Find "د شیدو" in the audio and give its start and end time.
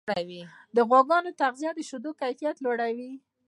1.75-2.11